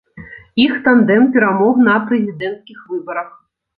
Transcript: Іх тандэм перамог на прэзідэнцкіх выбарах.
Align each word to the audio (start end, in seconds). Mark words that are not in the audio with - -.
Іх 0.63 0.71
тандэм 0.87 1.27
перамог 1.37 1.75
на 1.89 1.95
прэзідэнцкіх 2.07 2.79
выбарах. 2.95 3.29